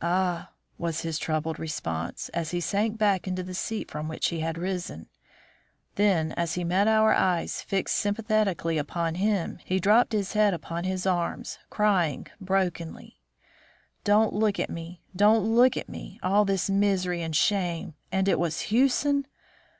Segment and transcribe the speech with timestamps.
[0.00, 4.40] "Ah!" was his troubled response, as he sank back into the seat from which he
[4.40, 5.06] had risen.
[5.94, 10.82] Then as he met our eyes fixed sympathetically upon him, he dropped his head upon
[10.82, 13.20] his arms, crying brokenly:
[14.02, 15.00] "Don't look at me!
[15.14, 16.18] Don't look at me!
[16.24, 17.94] All this misery and shame!
[18.10, 19.28] And it was Hewson!